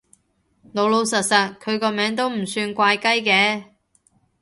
[0.73, 3.65] 老老實實，佢個名都唔算怪雞嘅